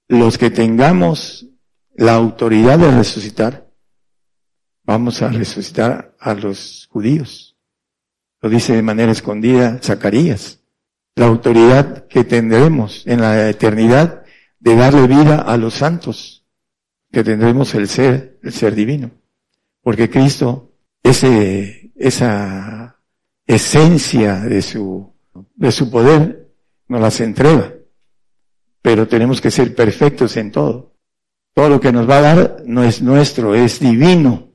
[0.07, 1.45] los que tengamos
[1.93, 3.71] la autoridad de resucitar,
[4.84, 7.55] vamos a resucitar a los judíos.
[8.41, 10.62] Lo dice de manera escondida Zacarías.
[11.13, 14.23] La autoridad que tendremos en la eternidad
[14.60, 16.47] de darle vida a los santos,
[17.12, 19.12] que tendremos el ser, el ser divino.
[19.84, 22.99] Porque Cristo, ese, esa
[23.45, 25.13] esencia de su,
[25.53, 26.40] de su poder,
[26.91, 27.73] nos las entrega.
[28.82, 30.97] Pero tenemos que ser perfectos en todo.
[31.54, 34.49] Todo lo que nos va a dar no es nuestro, es divino.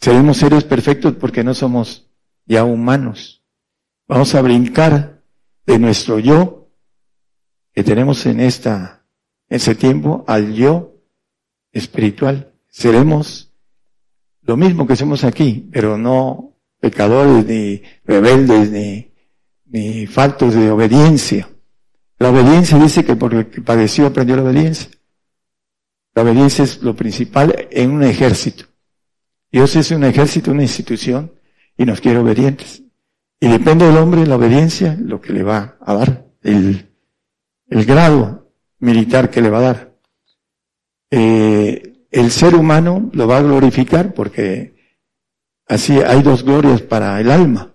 [0.00, 2.10] Seremos seres perfectos porque no somos
[2.46, 3.44] ya humanos.
[4.08, 5.22] Vamos a brincar
[5.66, 6.70] de nuestro yo
[7.74, 9.04] que tenemos en esta,
[9.50, 10.94] en ese tiempo al yo
[11.70, 12.54] espiritual.
[12.68, 13.52] Seremos
[14.40, 19.11] lo mismo que somos aquí, pero no pecadores, ni rebeldes, ni,
[19.72, 21.48] ni faltos de obediencia.
[22.18, 24.90] La obediencia dice que por el que padeció aprendió la obediencia.
[26.14, 28.66] La obediencia es lo principal en un ejército.
[29.50, 31.32] Dios es un ejército, una institución,
[31.76, 32.82] y nos quiere obedientes.
[33.40, 36.90] Y depende del hombre la obediencia, lo que le va a dar, el,
[37.68, 39.98] el grado militar que le va a dar.
[41.10, 44.74] Eh, el ser humano lo va a glorificar porque
[45.66, 47.74] así hay dos glorias para el alma,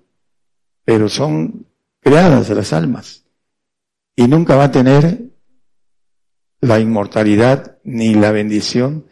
[0.86, 1.67] pero son
[2.08, 3.26] creadas las almas.
[4.16, 5.22] Y nunca va a tener
[6.62, 9.06] la inmortalidad ni la bendición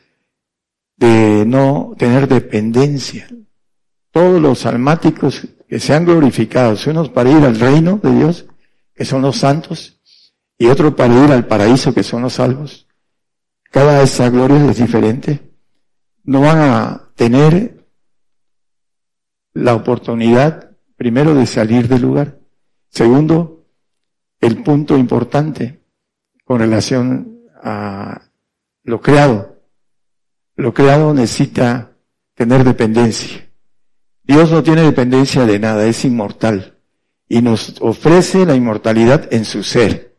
[0.96, 3.28] de no tener dependencia.
[4.12, 8.46] Todos los almáticos que sean glorificados, unos para ir al reino de Dios,
[8.94, 10.00] que son los santos,
[10.58, 12.88] y otros para ir al paraíso, que son los salvos.
[13.72, 15.52] Cada esa gloria es diferente.
[16.24, 17.86] No van a tener
[19.54, 22.45] la oportunidad, primero, de salir del lugar.
[22.90, 23.66] Segundo,
[24.40, 25.82] el punto importante
[26.44, 28.22] con relación a
[28.84, 29.60] lo creado.
[30.56, 31.98] Lo creado necesita
[32.36, 33.50] tener dependencia.
[34.24, 36.78] Dios no tiene dependencia de nada, es inmortal
[37.28, 40.18] y nos ofrece la inmortalidad en su ser.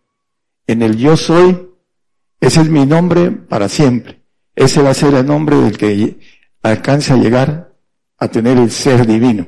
[0.66, 1.70] En el yo soy,
[2.40, 4.22] ese es mi nombre para siempre.
[4.54, 6.18] Ese va a ser el nombre del que
[6.62, 7.74] alcanza a llegar
[8.18, 9.46] a tener el ser divino.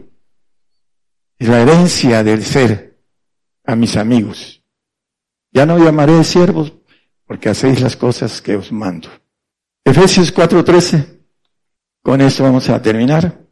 [1.39, 2.88] Es la herencia del ser
[3.69, 4.63] a mis amigos.
[5.53, 6.73] Ya no llamaré siervos
[7.27, 9.11] porque hacéis las cosas que os mando.
[9.85, 11.21] Efesios 4:13.
[12.03, 13.47] Con esto vamos a terminar.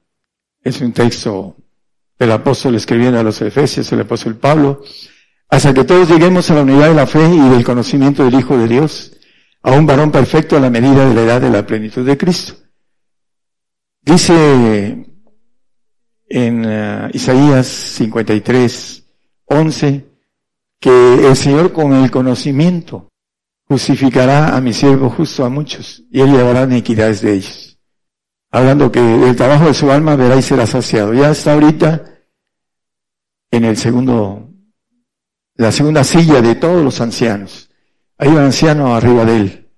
[0.62, 1.56] Es un texto
[2.18, 4.82] del apóstol escribiendo a los Efesios, el apóstol Pablo,
[5.50, 8.56] hasta que todos lleguemos a la unidad de la fe y del conocimiento del Hijo
[8.56, 9.12] de Dios,
[9.62, 12.54] a un varón perfecto a la medida de la edad de la plenitud de Cristo.
[14.00, 15.06] Dice
[16.28, 19.05] en uh, Isaías 53,
[19.46, 20.06] 11,
[20.80, 23.08] que el Señor con el conocimiento
[23.68, 27.78] justificará a mi siervo justo a muchos y él llevará iniquidades de ellos.
[28.50, 31.12] Hablando que el trabajo de su alma verá y será saciado.
[31.12, 32.04] Ya está ahorita
[33.50, 34.50] en el segundo,
[35.54, 37.70] la segunda silla de todos los ancianos.
[38.18, 39.70] Hay un anciano arriba de él,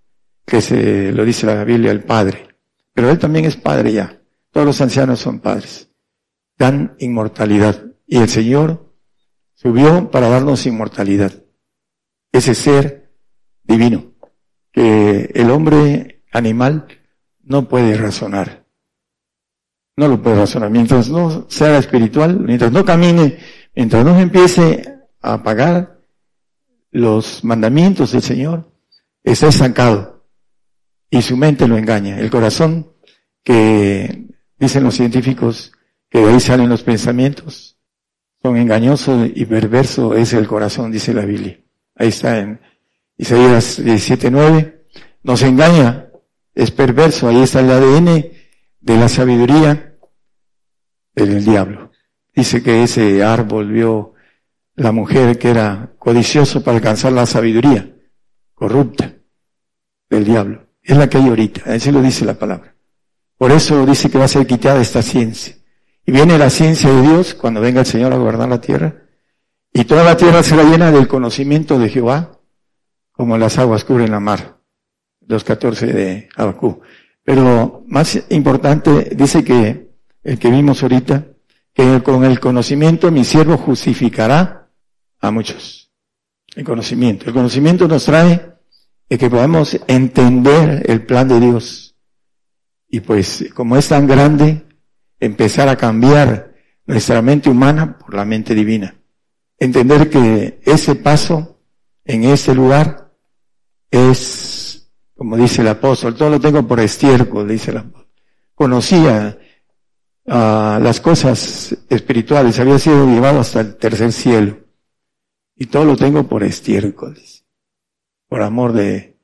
[0.47, 2.57] que se lo dice la Biblia, el padre.
[2.93, 4.21] Pero él también es padre ya.
[4.51, 5.89] Todos los ancianos son padres.
[6.57, 7.85] Dan inmortalidad.
[8.07, 8.88] Y el Señor
[9.59, 11.33] subió para darnos inmortalidad.
[12.31, 13.13] Ese ser
[13.65, 14.13] divino,
[14.73, 16.87] que el hombre animal
[17.43, 18.67] no puede razonar.
[19.97, 20.71] No lo puede razonar.
[20.71, 23.39] Mientras no sea espiritual, mientras no camine,
[23.75, 26.03] mientras no empiece a pagar
[26.93, 28.73] los mandamientos del Señor,
[29.25, 30.25] está estancado.
[31.11, 32.21] Y su mente lo engaña.
[32.21, 32.93] El corazón,
[33.43, 35.73] que dicen los científicos,
[36.09, 37.78] que de ahí salen los pensamientos,
[38.43, 41.59] son engañosos y perverso es el corazón, dice la Biblia.
[41.97, 42.61] Ahí está en
[43.17, 44.75] Isaías 17.9.
[45.25, 46.09] Nos engaña,
[46.55, 48.27] es perverso, ahí está el ADN
[48.81, 49.97] de la sabiduría
[51.15, 51.91] del diablo.
[52.35, 54.15] Dice que ese árbol vio
[54.77, 57.93] la mujer que era codicioso para alcanzar la sabiduría,
[58.55, 59.13] corrupta
[60.09, 60.69] del diablo.
[60.83, 62.75] Es la que hay ahorita, así lo dice la palabra.
[63.37, 65.58] Por eso dice que va a ser quitada esta ciencia.
[66.09, 68.95] Y viene la ciencia de Dios cuando venga el Señor a gobernar la tierra.
[69.75, 72.41] Y toda la tierra será llena del conocimiento de Jehová,
[73.13, 74.57] como las aguas cubren la mar.
[75.27, 76.81] Los 14 de Abacú.
[77.23, 79.91] Pero más importante, dice que
[80.25, 81.27] el que vimos ahorita,
[81.75, 84.71] que con el conocimiento mi siervo justificará
[85.21, 85.93] a muchos.
[86.57, 87.27] El conocimiento.
[87.27, 88.55] El conocimiento nos trae
[89.11, 91.97] el que podamos entender el plan de Dios.
[92.89, 94.68] Y pues, como es tan grande,
[95.21, 96.55] empezar a cambiar
[96.87, 98.95] nuestra mente humana por la mente divina.
[99.59, 101.61] Entender que ese paso
[102.05, 103.13] en ese lugar
[103.91, 108.09] es, como dice el apóstol, todo lo tengo por estiércol, dice el apóstol.
[108.55, 109.39] Conocía
[110.25, 114.59] uh, las cosas espirituales, había sido llevado hasta el tercer cielo.
[115.57, 117.19] Y todo lo tengo por estiércol,
[118.29, 119.19] por amor de,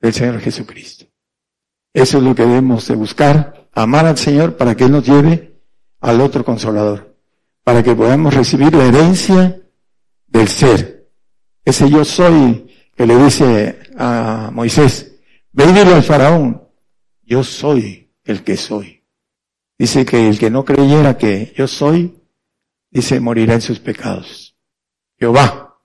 [0.00, 1.06] del Señor Jesucristo.
[1.92, 5.60] Eso es lo que debemos de buscar, amar al Señor para que Él nos lleve
[6.00, 7.16] al otro consolador,
[7.64, 9.60] para que podamos recibir la herencia
[10.26, 11.10] del ser.
[11.64, 15.16] Ese yo soy que le dice a Moisés,
[15.52, 16.68] ve y dile al faraón,
[17.22, 19.04] yo soy el que soy.
[19.78, 22.20] Dice que el que no creyera que yo soy,
[22.90, 24.56] dice, morirá en sus pecados.
[25.18, 25.78] Jehová,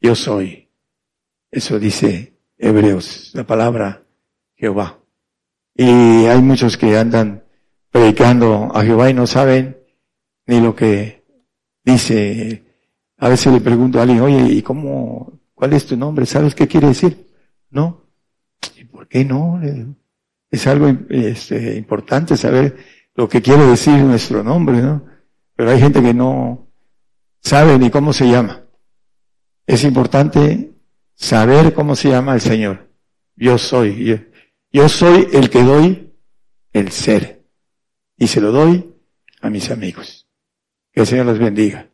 [0.00, 0.70] yo soy.
[1.50, 4.04] Eso dice Hebreos, la palabra
[4.56, 5.01] Jehová.
[5.74, 7.44] Y hay muchos que andan
[7.90, 9.78] predicando a Jehová y no saben
[10.46, 11.24] ni lo que
[11.84, 12.64] dice.
[13.18, 16.26] A veces le pregunto a alguien, oye, ¿y cómo, cuál es tu nombre?
[16.26, 17.26] ¿Sabes qué quiere decir?
[17.70, 18.02] No.
[18.76, 19.60] ¿Y por qué no?
[20.50, 22.76] Es algo este, importante saber
[23.14, 25.04] lo que quiere decir nuestro nombre, ¿no?
[25.54, 26.68] Pero hay gente que no
[27.40, 28.62] sabe ni cómo se llama.
[29.66, 30.72] Es importante
[31.14, 32.90] saber cómo se llama el Señor.
[33.36, 34.31] Yo soy.
[34.74, 36.14] Yo soy el que doy
[36.72, 37.44] el ser.
[38.16, 38.94] Y se lo doy
[39.42, 40.26] a mis amigos.
[40.92, 41.88] Que el Señor los bendiga.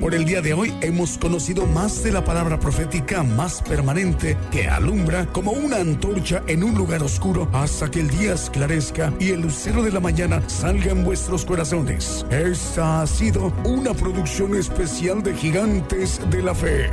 [0.00, 4.68] Por el día de hoy hemos conocido más de la palabra profética más permanente que
[4.68, 9.42] alumbra como una antorcha en un lugar oscuro hasta que el día esclarezca y el
[9.42, 12.26] lucero de la mañana salga en vuestros corazones.
[12.30, 16.90] Esta ha sido una producción especial de Gigantes de la Fe.